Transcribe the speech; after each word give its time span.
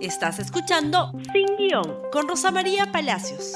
Estás 0.00 0.38
escuchando 0.38 1.10
Sin 1.32 1.56
Guión 1.56 2.02
con 2.12 2.28
Rosa 2.28 2.52
María 2.52 2.92
Palacios. 2.92 3.54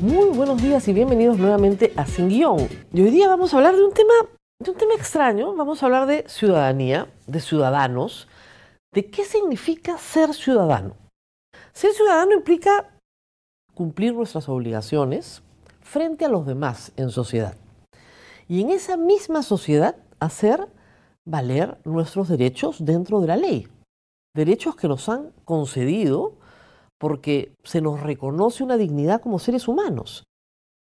Muy 0.00 0.28
buenos 0.28 0.62
días 0.62 0.86
y 0.86 0.92
bienvenidos 0.92 1.36
nuevamente 1.36 1.92
a 1.96 2.06
Sin 2.06 2.28
Guión. 2.28 2.68
Y 2.92 3.02
hoy 3.02 3.10
día 3.10 3.26
vamos 3.26 3.52
a 3.52 3.56
hablar 3.56 3.74
de 3.74 3.82
un 3.82 3.92
tema, 3.92 4.14
de 4.60 4.70
un 4.70 4.76
tema 4.76 4.94
extraño. 4.94 5.52
Vamos 5.56 5.82
a 5.82 5.86
hablar 5.86 6.06
de 6.06 6.24
ciudadanía, 6.28 7.08
de 7.26 7.40
ciudadanos, 7.40 8.28
de 8.94 9.10
qué 9.10 9.24
significa 9.24 9.98
ser 9.98 10.32
ciudadano. 10.32 10.94
Ser 11.72 11.92
ciudadano 11.92 12.34
implica 12.34 12.90
cumplir 13.74 14.14
nuestras 14.14 14.48
obligaciones 14.48 15.42
frente 15.80 16.24
a 16.24 16.28
los 16.28 16.46
demás 16.46 16.92
en 16.96 17.10
sociedad. 17.10 17.56
Y 18.46 18.60
en 18.60 18.70
esa 18.70 18.96
misma 18.96 19.42
sociedad 19.42 19.96
hacer 20.20 20.68
valer 21.26 21.78
nuestros 21.84 22.28
derechos 22.28 22.84
dentro 22.84 23.20
de 23.20 23.26
la 23.26 23.36
ley 23.36 23.66
derechos 24.34 24.76
que 24.76 24.88
nos 24.88 25.08
han 25.08 25.32
concedido 25.44 26.34
porque 26.98 27.54
se 27.64 27.80
nos 27.80 28.00
reconoce 28.00 28.62
una 28.62 28.76
dignidad 28.76 29.20
como 29.20 29.38
seres 29.38 29.68
humanos. 29.68 30.24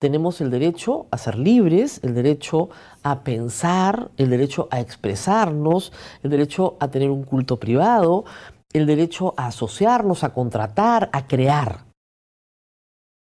Tenemos 0.00 0.40
el 0.40 0.50
derecho 0.50 1.06
a 1.10 1.16
ser 1.16 1.38
libres, 1.38 2.00
el 2.02 2.14
derecho 2.14 2.70
a 3.02 3.22
pensar, 3.22 4.10
el 4.16 4.30
derecho 4.30 4.68
a 4.70 4.80
expresarnos, 4.80 5.92
el 6.22 6.30
derecho 6.30 6.76
a 6.80 6.88
tener 6.88 7.10
un 7.10 7.22
culto 7.22 7.58
privado, 7.58 8.24
el 8.72 8.86
derecho 8.86 9.32
a 9.36 9.46
asociarnos, 9.46 10.24
a 10.24 10.34
contratar, 10.34 11.08
a 11.12 11.26
crear. 11.26 11.86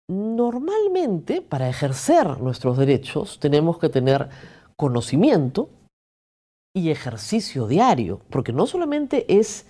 Normalmente, 0.10 1.42
para 1.42 1.70
ejercer 1.70 2.42
nuestros 2.42 2.78
derechos, 2.78 3.40
tenemos 3.40 3.78
que 3.78 3.90
tener 3.90 4.30
conocimiento 4.76 5.70
y 6.76 6.90
ejercicio 6.90 7.68
diario, 7.68 8.22
porque 8.30 8.54
no 8.54 8.66
solamente 8.66 9.38
es 9.38 9.68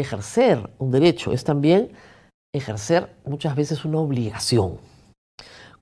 ejercer 0.00 0.70
un 0.78 0.90
derecho, 0.90 1.32
es 1.32 1.44
también 1.44 1.92
ejercer 2.54 3.14
muchas 3.24 3.54
veces 3.54 3.84
una 3.84 3.98
obligación. 3.98 4.78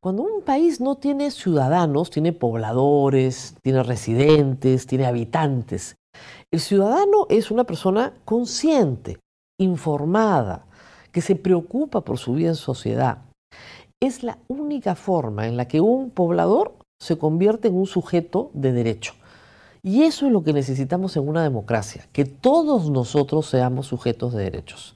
Cuando 0.01 0.23
un 0.23 0.43
país 0.43 0.81
no 0.81 0.97
tiene 0.97 1.31
ciudadanos, 1.31 2.11
tiene 2.11 2.33
pobladores, 2.33 3.55
tiene 3.63 3.83
residentes, 3.83 4.87
tiene 4.87 5.07
habitantes, 5.07 5.97
el 6.51 6.61
ciudadano 6.61 7.27
es 7.29 7.51
una 7.51 7.65
persona 7.65 8.15
consciente, 8.25 9.19
informada, 9.61 10.67
que 11.13 11.21
se 11.21 11.37
preocupa 11.37 12.03
por 12.03 12.19
su 12.19 12.35
vida 12.35 12.49
en 12.49 12.55
sociedad. 12.55 13.19
Es 14.01 14.23
la 14.23 14.39
única 14.49 14.95
forma 14.95 15.47
en 15.47 15.57
la 15.57 15.69
que 15.69 15.81
un 15.81 16.11
poblador 16.11 16.75
se 17.01 17.19
convierte 17.19 17.69
en 17.69 17.77
un 17.77 17.87
sujeto 17.87 18.51
de 18.55 18.73
derecho. 18.73 19.15
Y 19.83 20.03
eso 20.03 20.27
es 20.27 20.33
lo 20.33 20.43
que 20.43 20.53
necesitamos 20.53 21.17
en 21.17 21.29
una 21.29 21.43
democracia, 21.43 22.09
que 22.13 22.25
todos 22.25 22.91
nosotros 22.91 23.47
seamos 23.47 23.87
sujetos 23.87 24.35
de 24.35 24.45
derechos. 24.45 24.95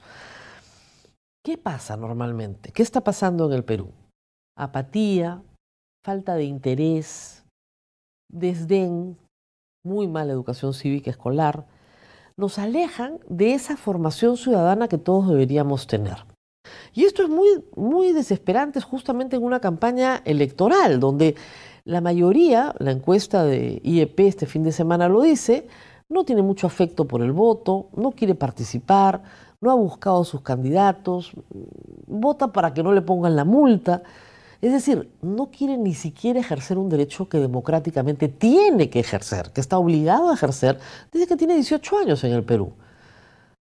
¿Qué 1.43 1.57
pasa 1.57 1.97
normalmente? 1.97 2.71
¿Qué 2.71 2.83
está 2.83 3.01
pasando 3.01 3.45
en 3.45 3.53
el 3.53 3.63
Perú? 3.63 3.91
Apatía, 4.57 5.41
falta 6.05 6.35
de 6.35 6.45
interés, 6.45 7.43
desdén, 8.31 9.17
muy 9.85 10.07
mala 10.07 10.31
educación 10.31 10.73
cívica 10.73 11.11
escolar, 11.11 11.65
nos 12.37 12.57
alejan 12.59 13.19
de 13.29 13.53
esa 13.53 13.77
formación 13.77 14.37
ciudadana 14.37 14.87
que 14.87 14.97
todos 14.97 15.27
deberíamos 15.29 15.87
tener. 15.87 16.25
Y 16.93 17.03
esto 17.03 17.23
es 17.23 17.29
muy, 17.29 17.63
muy 17.75 18.11
desesperante 18.13 18.79
justamente 18.79 19.35
en 19.35 19.43
una 19.43 19.59
campaña 19.59 20.21
electoral, 20.25 20.99
donde 20.99 21.35
la 21.85 22.01
mayoría, 22.01 22.73
la 22.79 22.91
encuesta 22.91 23.43
de 23.43 23.81
IEP 23.83 24.19
este 24.21 24.45
fin 24.45 24.63
de 24.63 24.71
semana 24.71 25.09
lo 25.09 25.21
dice, 25.21 25.67
no 26.09 26.23
tiene 26.23 26.41
mucho 26.41 26.67
afecto 26.67 27.05
por 27.05 27.21
el 27.21 27.31
voto, 27.31 27.89
no 27.95 28.11
quiere 28.11 28.35
participar, 28.35 29.23
no 29.59 29.71
ha 29.71 29.75
buscado 29.75 30.23
sus 30.23 30.41
candidatos, 30.41 31.31
vota 32.07 32.51
para 32.51 32.73
que 32.73 32.83
no 32.83 32.93
le 32.93 33.01
pongan 33.01 33.35
la 33.35 33.45
multa. 33.45 34.03
Es 34.61 34.71
decir, 34.71 35.11
no 35.21 35.47
quiere 35.47 35.77
ni 35.77 35.93
siquiera 35.93 36.39
ejercer 36.39 36.77
un 36.77 36.87
derecho 36.87 37.27
que 37.27 37.37
democráticamente 37.37 38.29
tiene 38.29 38.89
que 38.89 38.99
ejercer, 38.99 39.51
que 39.51 39.59
está 39.59 39.77
obligado 39.77 40.29
a 40.29 40.35
ejercer 40.35 40.79
desde 41.11 41.27
que 41.27 41.35
tiene 41.35 41.55
18 41.55 41.97
años 41.97 42.23
en 42.23 42.31
el 42.31 42.43
Perú. 42.43 42.73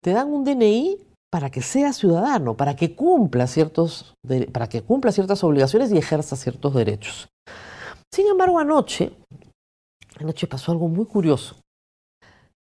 Te 0.02 0.12
dan 0.12 0.32
un 0.32 0.44
DNI 0.44 0.98
para 1.30 1.50
que 1.50 1.62
sea 1.62 1.92
ciudadano, 1.92 2.56
para 2.56 2.76
que 2.76 2.94
cumpla, 2.94 3.48
ciertos, 3.48 4.14
para 4.52 4.68
que 4.68 4.82
cumpla 4.82 5.10
ciertas 5.10 5.42
obligaciones 5.42 5.90
y 5.90 5.98
ejerza 5.98 6.36
ciertos 6.36 6.74
derechos. 6.74 7.28
Sin 8.14 8.28
embargo, 8.28 8.60
anoche, 8.60 9.10
anoche 10.20 10.46
pasó 10.46 10.70
algo 10.70 10.86
muy 10.86 11.04
curioso. 11.04 11.56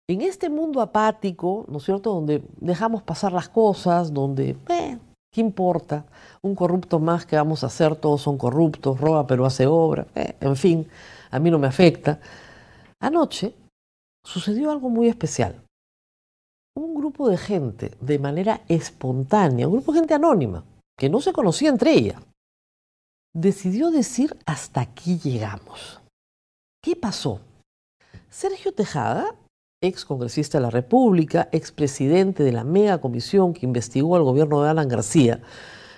En 0.07 0.21
este 0.21 0.47
mundo 0.47 0.79
apático, 0.79 1.65
¿no 1.67 1.79
es 1.79 1.85
cierto?, 1.85 2.13
donde 2.13 2.43
dejamos 2.57 3.01
pasar 3.01 3.31
las 3.31 3.49
cosas, 3.49 4.13
donde, 4.13 4.55
eh, 4.69 4.99
¿qué 5.33 5.41
importa? 5.41 6.05
Un 6.43 6.53
corrupto 6.53 6.99
más 6.99 7.25
que 7.25 7.35
vamos 7.35 7.63
a 7.63 7.65
hacer, 7.65 7.95
todos 7.95 8.21
son 8.21 8.37
corruptos, 8.37 9.01
roba 9.01 9.25
pero 9.25 9.43
hace 9.43 9.65
obra, 9.65 10.05
eh, 10.13 10.35
en 10.39 10.55
fin, 10.55 10.87
a 11.31 11.39
mí 11.39 11.49
no 11.49 11.57
me 11.57 11.65
afecta. 11.65 12.19
Anoche 13.01 13.55
sucedió 14.23 14.69
algo 14.69 14.89
muy 14.89 15.07
especial. 15.07 15.63
Un 16.77 16.93
grupo 16.93 17.27
de 17.27 17.37
gente, 17.37 17.97
de 17.99 18.19
manera 18.19 18.61
espontánea, 18.67 19.67
un 19.67 19.73
grupo 19.73 19.93
de 19.93 19.99
gente 20.01 20.13
anónima, 20.13 20.63
que 20.95 21.09
no 21.09 21.19
se 21.19 21.33
conocía 21.33 21.69
entre 21.69 21.93
ella, 21.93 22.21
decidió 23.35 23.91
decir 23.91 24.37
hasta 24.45 24.81
aquí 24.81 25.19
llegamos. 25.19 26.01
¿Qué 26.83 26.95
pasó? 26.95 27.41
Sergio 28.29 28.73
Tejada, 28.73 29.35
ex 29.81 30.05
congresista 30.05 30.57
de 30.57 30.63
la 30.63 30.69
República, 30.69 31.49
ex 31.51 31.71
presidente 31.71 32.43
de 32.43 32.51
la 32.51 32.63
mega 32.63 32.99
comisión 32.99 33.53
que 33.53 33.65
investigó 33.65 34.15
al 34.15 34.23
gobierno 34.23 34.61
de 34.61 34.69
Alan 34.69 34.87
García, 34.87 35.41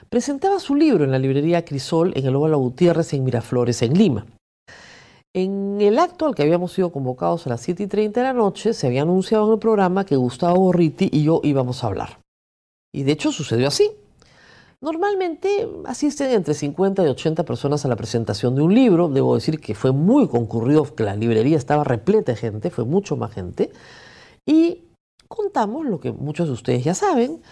presentaba 0.10 0.60
su 0.60 0.76
libro 0.76 1.04
en 1.04 1.12
la 1.12 1.20
librería 1.20 1.66
Crisol 1.66 2.14
en 2.16 2.26
el 2.26 2.36
Óvalo 2.36 2.58
Gutiérrez 2.58 3.14
en 3.14 3.24
Miraflores, 3.24 3.82
en 3.82 3.94
Lima. 3.94 4.26
En 5.34 5.80
el 5.80 5.98
acto 5.98 6.26
al 6.26 6.36
que 6.36 6.42
habíamos 6.42 6.74
sido 6.74 6.92
convocados 6.92 7.48
a 7.48 7.52
las 7.52 7.62
7 7.62 7.84
y 7.84 7.88
30 7.88 8.20
de 8.20 8.28
la 8.28 8.34
noche, 8.34 8.74
se 8.74 8.88
había 8.88 9.04
anunciado 9.04 9.48
en 9.48 9.54
el 9.54 9.60
programa 9.60 10.06
que 10.06 10.18
Gustavo 10.18 10.60
Borriti 10.60 11.10
y 11.12 11.24
yo 11.24 11.40
íbamos 11.44 11.84
a 11.84 11.88
hablar. 11.88 12.20
Y 12.94 13.04
de 13.04 13.14
hecho 13.14 13.32
sucedió 13.32 13.70
así. 13.70 13.92
Normalmente 14.84 15.70
asisten 15.86 16.32
entre 16.32 16.56
50 16.56 17.04
y 17.04 17.08
80 17.08 17.46
personas 17.46 17.86
a 17.86 17.88
la 17.88 17.96
presentación 17.96 18.56
de 18.56 18.64
un 18.64 18.74
libro. 18.74 19.10
Debo 19.10 19.36
decir 19.36 19.60
que 19.60 19.76
fue 19.76 19.92
muy 19.92 20.28
concurrido, 20.28 20.84
que 20.96 21.04
la 21.04 21.16
librería 21.16 21.56
estaba 21.56 21.84
repleta 21.84 22.32
de 22.32 22.36
gente, 22.36 22.72
fue 22.72 22.84
mucho 22.84 23.16
más 23.16 23.32
gente. 23.32 23.70
Y 24.44 24.86
contamos 25.28 25.86
lo 25.86 26.00
que 26.00 26.12
muchos 26.12 26.48
de 26.48 26.54
ustedes 26.54 26.84
ya 26.84 26.96
saben, 26.96 27.44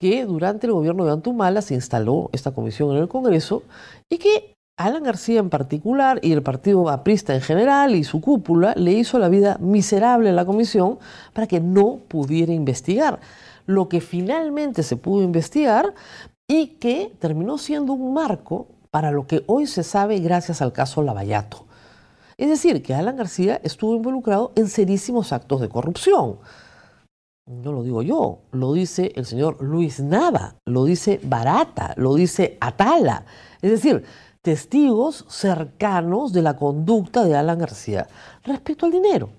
que 0.00 0.24
durante 0.24 0.68
el 0.68 0.72
gobierno 0.72 1.04
de 1.04 1.10
Antumala 1.10 1.62
se 1.62 1.74
instaló 1.74 2.30
esta 2.32 2.52
comisión 2.52 2.92
en 2.92 3.02
el 3.02 3.08
Congreso 3.08 3.64
y 4.08 4.18
que 4.18 4.54
Alan 4.78 5.02
García 5.02 5.40
en 5.40 5.50
particular 5.50 6.20
y 6.22 6.30
el 6.30 6.44
partido 6.44 6.88
aprista 6.88 7.34
en 7.34 7.40
general 7.40 7.96
y 7.96 8.04
su 8.04 8.20
cúpula 8.20 8.74
le 8.76 8.92
hizo 8.92 9.18
la 9.18 9.28
vida 9.28 9.58
miserable 9.58 10.30
a 10.30 10.32
la 10.32 10.46
comisión 10.46 11.00
para 11.32 11.48
que 11.48 11.58
no 11.58 11.98
pudiera 12.06 12.52
investigar. 12.52 13.18
Lo 13.66 13.88
que 13.88 14.00
finalmente 14.00 14.84
se 14.84 14.94
pudo 14.96 15.24
investigar 15.24 15.92
y 16.48 16.68
que 16.78 17.14
terminó 17.18 17.58
siendo 17.58 17.92
un 17.92 18.14
marco 18.14 18.68
para 18.90 19.12
lo 19.12 19.26
que 19.26 19.44
hoy 19.46 19.66
se 19.66 19.82
sabe 19.82 20.18
gracias 20.18 20.62
al 20.62 20.72
caso 20.72 21.02
Lavallato. 21.02 21.66
Es 22.38 22.48
decir, 22.48 22.82
que 22.82 22.94
Alan 22.94 23.16
García 23.16 23.60
estuvo 23.62 23.94
involucrado 23.94 24.52
en 24.56 24.68
serísimos 24.68 25.32
actos 25.32 25.60
de 25.60 25.68
corrupción. 25.68 26.38
No 27.46 27.72
lo 27.72 27.82
digo 27.82 28.02
yo, 28.02 28.40
lo 28.52 28.72
dice 28.72 29.12
el 29.16 29.26
señor 29.26 29.62
Luis 29.62 30.00
Nava, 30.00 30.56
lo 30.66 30.84
dice 30.84 31.20
Barata, 31.22 31.94
lo 31.96 32.14
dice 32.14 32.56
Atala. 32.60 33.24
Es 33.60 33.70
decir, 33.70 34.04
testigos 34.42 35.24
cercanos 35.28 36.32
de 36.32 36.42
la 36.42 36.56
conducta 36.56 37.24
de 37.24 37.36
Alan 37.36 37.58
García 37.58 38.06
respecto 38.44 38.86
al 38.86 38.92
dinero. 38.92 39.30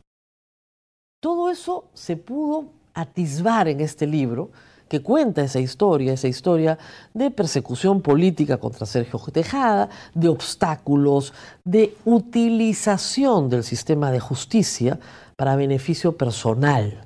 Todo 1.22 1.50
eso 1.50 1.86
se 1.94 2.18
pudo 2.18 2.66
atisbar 2.94 3.68
en 3.68 3.82
este 3.82 4.06
libro 4.06 4.50
que 4.90 5.02
cuenta 5.02 5.44
esa 5.44 5.60
historia, 5.60 6.12
esa 6.12 6.28
historia 6.28 6.78
de 7.14 7.32
persecución 7.32 8.02
política 8.02 8.58
contra 8.58 8.86
Sergio 8.86 9.20
Tejada, 9.32 9.90
de 10.14 10.28
obstáculos, 10.28 11.34
de 11.64 11.96
utilización 12.04 13.50
del 13.50 13.64
sistema 13.64 14.12
de 14.12 14.20
justicia 14.20 15.00
para 15.38 15.56
beneficio 15.56 16.18
personal. 16.18 17.06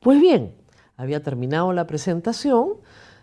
Pues 0.00 0.20
bien, 0.20 0.54
había 0.96 1.22
terminado 1.22 1.72
la 1.72 1.86
presentación, 1.86 2.74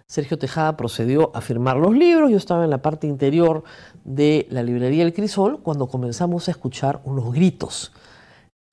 Sergio 0.07 0.38
Tejada 0.38 0.75
procedió 0.75 1.31
a 1.33 1.39
firmar 1.39 1.77
los 1.77 1.95
libros, 1.95 2.30
yo 2.31 2.38
estaba 2.38 2.65
en 2.65 2.69
la 2.69 2.81
parte 2.81 3.07
interior 3.07 3.63
de 4.03 4.45
la 4.50 4.62
librería 4.63 5.03
El 5.03 5.13
Crisol 5.13 5.62
cuando 5.62 5.88
comenzamos 5.88 6.50
a 6.50 6.51
escuchar 6.51 7.00
unos 7.06 7.31
gritos. 7.31 7.94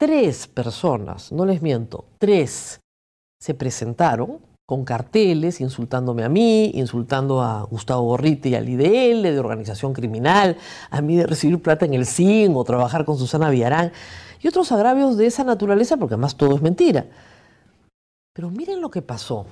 Tres 0.00 0.48
personas, 0.48 1.30
no 1.30 1.44
les 1.44 1.62
miento, 1.62 2.06
tres 2.18 2.80
se 3.40 3.54
presentaron 3.54 4.47
con 4.68 4.84
carteles 4.84 5.62
insultándome 5.62 6.24
a 6.24 6.28
mí, 6.28 6.72
insultando 6.74 7.40
a 7.40 7.62
Gustavo 7.62 8.02
Borriti 8.02 8.50
y 8.50 8.54
al 8.54 8.68
IDL 8.68 9.22
de 9.22 9.38
organización 9.38 9.94
criminal, 9.94 10.58
a 10.90 11.00
mí 11.00 11.16
de 11.16 11.26
recibir 11.26 11.62
plata 11.62 11.86
en 11.86 11.94
el 11.94 12.04
CIN 12.04 12.52
o 12.54 12.64
trabajar 12.64 13.06
con 13.06 13.16
Susana 13.16 13.48
Villarán 13.48 13.92
y 14.42 14.46
otros 14.46 14.70
agravios 14.70 15.16
de 15.16 15.24
esa 15.24 15.42
naturaleza, 15.42 15.96
porque 15.96 16.16
además 16.16 16.36
todo 16.36 16.54
es 16.54 16.60
mentira. 16.60 17.06
Pero 18.34 18.50
miren 18.50 18.82
lo 18.82 18.90
que 18.90 19.00
pasó. 19.00 19.46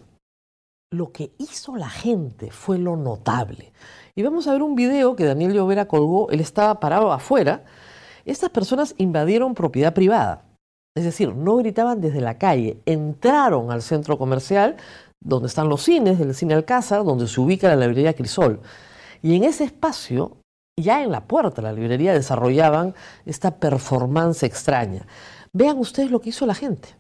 lo 0.93 1.13
que 1.13 1.33
hizo 1.39 1.77
la 1.77 1.89
gente 1.89 2.51
fue 2.51 2.77
lo 2.77 2.95
notable. 2.97 3.73
Y 4.15 4.23
vamos 4.23 4.47
a 4.47 4.53
ver 4.53 4.63
un 4.63 4.75
video 4.75 5.17
que 5.17 5.25
Daniel 5.25 5.55
Llovera 5.55 5.89
colgó, 5.89 6.31
él 6.31 6.41
estaba 6.41 6.79
parado 6.79 7.11
afuera. 7.11 7.65
Estas 8.27 8.51
personas 8.51 8.95
invadieron 8.99 9.55
propiedad 9.55 9.95
privada, 9.95 10.45
es 10.97 11.05
decir, 11.05 11.35
no 11.35 11.57
gritaban 11.57 12.01
desde 12.01 12.23
la 12.23 12.39
calle, 12.39 12.81
entraron 12.87 13.71
al 13.71 13.83
centro 13.83 14.17
comercial 14.17 14.77
donde 15.27 15.49
están 15.49 15.69
los 15.69 15.83
cines, 15.83 16.19
del 16.19 16.35
Cine 16.35 16.55
Alcázar, 16.55 17.05
donde 17.05 17.27
se 17.27 17.41
ubica 17.41 17.69
la 17.69 17.87
librería 17.87 18.15
Crisol. 18.15 18.61
Y 19.23 19.35
en 19.35 19.45
ese 19.45 19.65
espacio, 19.65 20.39
ya 20.81 21.03
en 21.03 21.11
la 21.11 21.27
puerta 21.27 21.57
de 21.57 21.63
la 21.63 21.73
librería, 21.73 22.13
desarrollaban 22.13 22.95
esta 23.25 23.59
performance 23.59 24.45
extraña. 24.45 25.07
Vean 25.53 25.79
ustedes 25.79 26.11
lo 26.11 26.21
que 26.21 26.29
hizo 26.29 26.47
la 26.47 26.55
gente. 26.55 26.97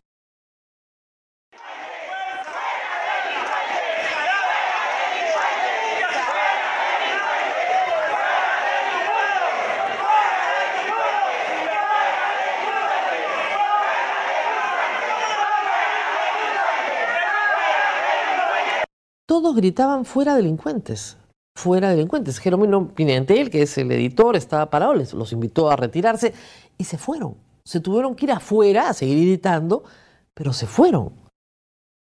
Todos 19.42 19.54
gritaban 19.54 20.06
fuera 20.06 20.34
delincuentes, 20.34 21.18
fuera 21.54 21.90
delincuentes. 21.90 22.38
Jerónimo 22.38 22.88
Pimentel, 22.88 23.50
que 23.50 23.60
es 23.60 23.76
el 23.76 23.92
editor, 23.92 24.34
estaba 24.34 24.70
parado, 24.70 24.94
les, 24.94 25.12
los 25.12 25.30
invitó 25.30 25.70
a 25.70 25.76
retirarse 25.76 26.32
y 26.78 26.84
se 26.84 26.96
fueron. 26.96 27.36
Se 27.62 27.80
tuvieron 27.80 28.14
que 28.14 28.24
ir 28.24 28.32
afuera 28.32 28.88
a 28.88 28.94
seguir 28.94 29.26
gritando, 29.26 29.84
pero 30.32 30.54
se 30.54 30.66
fueron. 30.66 31.12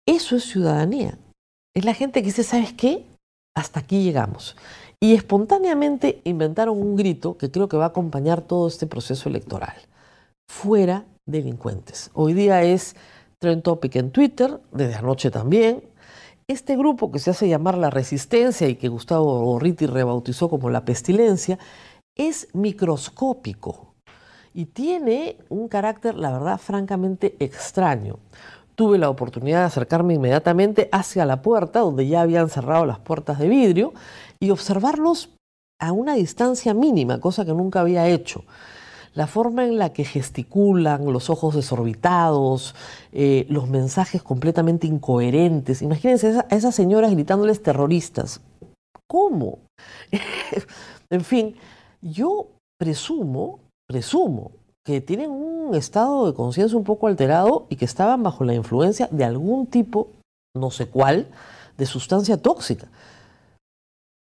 Eso 0.05 0.35
es 0.35 0.43
ciudadanía. 0.43 1.17
Es 1.73 1.85
la 1.85 1.93
gente 1.93 2.21
que 2.21 2.25
dice, 2.25 2.43
¿sabes 2.43 2.73
qué? 2.73 3.05
Hasta 3.55 3.79
aquí 3.79 4.03
llegamos. 4.03 4.57
Y 4.99 5.13
espontáneamente 5.13 6.19
inventaron 6.25 6.77
un 6.77 6.97
grito 6.97 7.37
que 7.37 7.49
creo 7.49 7.69
que 7.69 7.77
va 7.77 7.85
a 7.85 7.89
acompañar 7.89 8.41
todo 8.41 8.67
este 8.67 8.85
proceso 8.85 9.29
electoral. 9.29 9.75
Fuera 10.51 11.05
delincuentes. 11.25 12.11
Hoy 12.13 12.33
día 12.33 12.63
es 12.63 12.97
trend 13.39 13.63
topic 13.63 13.95
en 13.95 14.11
Twitter, 14.11 14.59
desde 14.73 14.95
anoche 14.95 15.31
también, 15.31 15.92
este 16.47 16.75
grupo 16.75 17.11
que 17.11 17.19
se 17.19 17.31
hace 17.31 17.47
llamar 17.47 17.77
la 17.77 17.89
resistencia 17.89 18.67
y 18.67 18.75
que 18.75 18.89
Gustavo 18.89 19.43
Gorriti 19.45 19.85
rebautizó 19.85 20.49
como 20.49 20.69
la 20.69 20.85
pestilencia, 20.85 21.57
es 22.15 22.47
microscópico 22.53 23.93
y 24.53 24.65
tiene 24.65 25.37
un 25.49 25.67
carácter, 25.67 26.15
la 26.15 26.31
verdad, 26.31 26.59
francamente 26.59 27.35
extraño. 27.39 28.19
Tuve 28.75 28.97
la 28.97 29.09
oportunidad 29.09 29.59
de 29.59 29.65
acercarme 29.65 30.15
inmediatamente 30.15 30.89
hacia 30.91 31.25
la 31.25 31.41
puerta, 31.41 31.79
donde 31.79 32.07
ya 32.07 32.21
habían 32.21 32.49
cerrado 32.49 32.85
las 32.85 32.99
puertas 32.99 33.39
de 33.39 33.47
vidrio, 33.47 33.93
y 34.39 34.49
observarlos 34.49 35.29
a 35.79 35.91
una 35.91 36.15
distancia 36.15 36.73
mínima, 36.73 37.19
cosa 37.19 37.45
que 37.45 37.53
nunca 37.53 37.81
había 37.81 38.07
hecho 38.07 38.43
la 39.13 39.27
forma 39.27 39.65
en 39.65 39.77
la 39.77 39.94
que 39.94 40.06
gesticulan, 40.06 41.12
los 41.12 41.30
ojos 41.30 41.56
desorbitados, 41.56 42.75
eh, 43.12 43.45
los 43.50 43.69
mensajes 43.69 44.24
completamente 44.24 44.88
incoherentes. 44.88 45.81
Imagínense 45.81 46.39
a 46.50 46.56
esas 46.56 46.74
señoras 46.74 47.12
gritándoles 47.12 47.62
terroristas. 47.62 48.42
¿Cómo? 49.07 49.60
en 51.10 51.24
fin, 51.24 51.56
yo 52.01 52.48
presumo, 52.80 53.60
presumo 53.88 54.51
que 54.86 55.00
tienen 55.00 55.31
un 55.31 55.75
estado 55.75 56.27
de 56.27 56.33
conciencia 56.33 56.77
un 56.77 56.83
poco 56.83 57.07
alterado 57.07 57.68
y 57.69 57.77
que 57.77 57.86
estaban 57.86 58.24
bajo 58.24 58.44
la 58.44 58.54
influencia 58.54 59.07
de 59.12 59.24
algún 59.24 59.68
tipo, 59.68 60.10
no 60.56 60.71
sé 60.71 60.88
cuál, 60.88 61.27
de 61.77 61.86
sustancia 61.86 62.38
tóxica. 62.38 62.88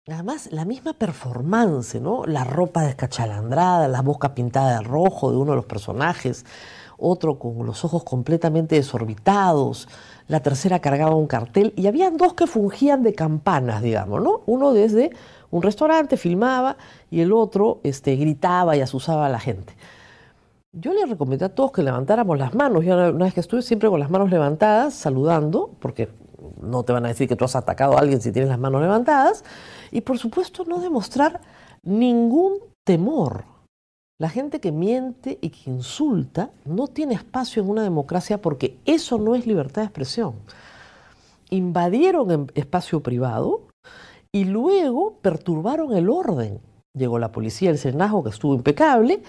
Además, 0.09 0.49
la 0.51 0.65
misma 0.65 0.91
performance, 0.91 1.95
¿no? 1.95 2.25
La 2.25 2.43
ropa 2.43 2.83
descachalandrada, 2.83 3.87
la 3.87 4.01
boca 4.01 4.35
pintada 4.35 4.79
de 4.79 4.83
rojo 4.83 5.31
de 5.31 5.37
uno 5.37 5.51
de 5.51 5.55
los 5.55 5.65
personajes, 5.65 6.45
otro 6.97 7.39
con 7.39 7.65
los 7.65 7.85
ojos 7.85 8.03
completamente 8.03 8.75
desorbitados, 8.75 9.87
la 10.27 10.41
tercera 10.41 10.79
cargaba 10.79 11.15
un 11.15 11.27
cartel 11.27 11.73
y 11.77 11.87
habían 11.87 12.17
dos 12.17 12.33
que 12.33 12.47
fungían 12.47 13.01
de 13.01 13.13
campanas, 13.13 13.81
digamos, 13.81 14.21
¿no? 14.21 14.41
Uno 14.45 14.73
desde 14.73 15.11
un 15.51 15.61
restaurante 15.61 16.17
filmaba 16.17 16.75
y 17.09 17.21
el 17.21 17.31
otro 17.31 17.79
este, 17.83 18.17
gritaba 18.17 18.75
y 18.75 18.81
asusaba 18.81 19.27
a 19.27 19.29
la 19.29 19.39
gente. 19.39 19.73
Yo 20.73 20.91
les 20.93 21.09
recomendé 21.09 21.45
a 21.45 21.55
todos 21.55 21.71
que 21.71 21.81
levantáramos 21.81 22.37
las 22.37 22.53
manos. 22.53 22.83
Yo 22.83 22.95
una 22.95 23.25
vez 23.25 23.33
que 23.33 23.39
estuve 23.39 23.61
siempre 23.61 23.87
con 23.89 24.01
las 24.01 24.09
manos 24.09 24.29
levantadas, 24.29 24.95
saludando, 24.95 25.71
porque 25.79 26.09
no 26.63 26.83
te 26.83 26.93
van 26.93 27.05
a 27.05 27.09
decir 27.09 27.27
que 27.27 27.35
tú 27.35 27.45
has 27.45 27.55
atacado 27.55 27.95
a 27.95 27.99
alguien 27.99 28.21
si 28.21 28.31
tienes 28.31 28.49
las 28.49 28.59
manos 28.59 28.81
levantadas. 28.81 29.43
Y 29.91 30.01
por 30.01 30.17
supuesto 30.17 30.65
no 30.65 30.79
demostrar 30.79 31.41
ningún 31.83 32.59
temor. 32.85 33.45
La 34.19 34.29
gente 34.29 34.59
que 34.59 34.71
miente 34.71 35.37
y 35.41 35.49
que 35.49 35.69
insulta 35.69 36.51
no 36.65 36.87
tiene 36.87 37.13
espacio 37.13 37.61
en 37.61 37.69
una 37.69 37.83
democracia 37.83 38.41
porque 38.41 38.77
eso 38.85 39.17
no 39.17 39.35
es 39.35 39.45
libertad 39.45 39.81
de 39.81 39.87
expresión. 39.87 40.35
Invadieron 41.49 42.31
el 42.31 42.51
espacio 42.55 43.01
privado 43.01 43.67
y 44.31 44.45
luego 44.45 45.17
perturbaron 45.21 45.93
el 45.93 46.09
orden. 46.09 46.59
Llegó 46.95 47.19
la 47.19 47.31
policía, 47.31 47.69
el 47.69 47.77
senazgo 47.77 48.23
que 48.23 48.29
estuvo 48.29 48.55
impecable, 48.55 49.23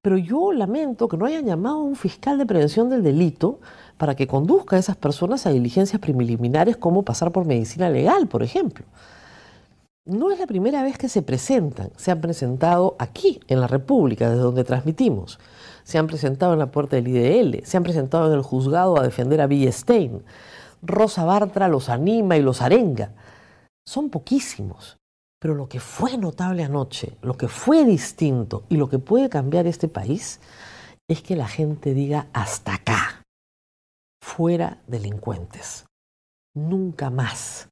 pero 0.00 0.16
yo 0.16 0.52
lamento 0.52 1.08
que 1.08 1.16
no 1.16 1.26
hayan 1.26 1.44
llamado 1.44 1.76
a 1.76 1.84
un 1.84 1.96
fiscal 1.96 2.38
de 2.38 2.46
prevención 2.46 2.88
del 2.88 3.02
delito 3.02 3.60
para 4.00 4.16
que 4.16 4.26
conduzca 4.26 4.76
a 4.76 4.78
esas 4.78 4.96
personas 4.96 5.44
a 5.44 5.50
diligencias 5.50 6.00
preliminares 6.00 6.78
como 6.78 7.02
pasar 7.02 7.32
por 7.32 7.44
medicina 7.44 7.90
legal, 7.90 8.28
por 8.28 8.42
ejemplo. 8.42 8.86
No 10.06 10.30
es 10.30 10.38
la 10.38 10.46
primera 10.46 10.82
vez 10.82 10.96
que 10.96 11.10
se 11.10 11.20
presentan, 11.20 11.90
se 11.98 12.10
han 12.10 12.22
presentado 12.22 12.96
aquí, 12.98 13.40
en 13.46 13.60
la 13.60 13.66
República, 13.66 14.30
desde 14.30 14.40
donde 14.40 14.64
transmitimos. 14.64 15.38
Se 15.84 15.98
han 15.98 16.06
presentado 16.06 16.54
en 16.54 16.60
la 16.60 16.70
puerta 16.70 16.96
del 16.96 17.08
IDL, 17.08 17.62
se 17.62 17.76
han 17.76 17.82
presentado 17.82 18.28
en 18.28 18.38
el 18.38 18.42
juzgado 18.42 18.98
a 18.98 19.02
defender 19.02 19.42
a 19.42 19.48
Stein. 19.70 20.22
Rosa 20.80 21.26
Bartra 21.26 21.68
los 21.68 21.90
anima 21.90 22.38
y 22.38 22.42
los 22.42 22.62
arenga. 22.62 23.12
Son 23.86 24.08
poquísimos. 24.08 24.96
Pero 25.38 25.54
lo 25.54 25.68
que 25.68 25.78
fue 25.78 26.16
notable 26.16 26.64
anoche, 26.64 27.18
lo 27.20 27.36
que 27.36 27.48
fue 27.48 27.84
distinto 27.84 28.62
y 28.70 28.78
lo 28.78 28.88
que 28.88 28.98
puede 28.98 29.28
cambiar 29.28 29.66
este 29.66 29.88
país 29.88 30.40
es 31.10 31.22
que 31.22 31.34
la 31.34 31.48
gente 31.48 31.92
diga 31.92 32.28
hasta 32.32 32.78
fuera 34.40 34.78
delincuentes. 34.86 35.84
Nunca 36.54 37.10
más. 37.10 37.68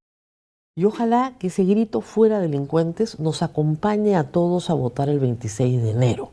Y 0.77 0.85
ojalá 0.85 1.39
que 1.39 1.47
ese 1.47 1.65
grito 1.65 2.03
fuera 2.03 2.41
delincuentes 2.41 3.19
nos 3.19 3.41
acompañe 3.41 4.17
a 4.17 4.25
todos 4.33 4.69
a 4.69 4.75
votar 4.75 5.09
el 5.09 5.19
26 5.19 5.83
de 5.83 5.93
enero, 5.93 6.31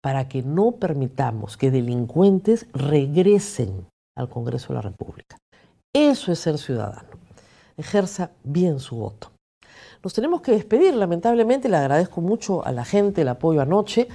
para 0.00 0.28
que 0.28 0.44
no 0.44 0.70
permitamos 0.70 1.56
que 1.56 1.72
delincuentes 1.72 2.68
regresen 2.74 3.88
al 4.16 4.28
Congreso 4.28 4.68
de 4.68 4.74
la 4.74 4.82
República. 4.82 5.36
Eso 5.92 6.30
es 6.30 6.38
ser 6.38 6.58
ciudadano. 6.58 7.08
Ejerza 7.76 8.30
bien 8.44 8.78
su 8.78 8.94
voto. 8.94 9.32
Nos 10.00 10.14
tenemos 10.14 10.42
que 10.42 10.52
despedir, 10.52 10.94
lamentablemente. 10.94 11.68
Le 11.68 11.78
agradezco 11.78 12.20
mucho 12.20 12.64
a 12.64 12.70
la 12.70 12.84
gente 12.84 13.22
el 13.22 13.28
apoyo 13.28 13.60
anoche, 13.60 14.06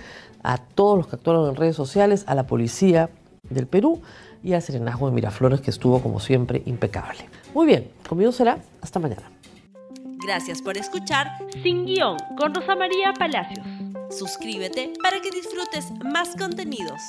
a 0.44 0.60
todos 0.60 0.98
los 0.98 1.08
que 1.08 1.18
actuaron 1.18 1.50
en 1.50 1.58
redes 1.58 1.76
sociales, 1.76 2.24
a 2.28 2.36
la 2.36 2.48
policía 2.48 3.10
del 3.54 3.68
Perú 3.68 4.02
y 4.44 4.54
al 4.54 4.62
Serenazgo 4.62 5.08
de 5.08 5.14
Miraflores, 5.14 5.62
que 5.62 5.70
estuvo 5.72 6.02
como 6.02 6.20
siempre 6.20 6.62
impecable. 6.66 7.30
Muy 7.54 7.68
bien, 7.68 7.92
conmigo 8.08 8.32
será 8.32 8.58
hasta 8.82 9.00
mañana. 9.00 9.32
Gracias 10.26 10.62
por 10.62 10.78
escuchar 10.78 11.28
Sin 11.64 11.86
Guión 11.86 12.18
con 12.38 12.54
Rosa 12.54 12.76
María 12.76 13.14
Palacios. 13.14 13.66
Suscríbete 14.12 14.94
para 15.02 15.20
que 15.22 15.32
disfrutes 15.32 15.92
más 16.04 16.36
contenidos. 16.36 17.02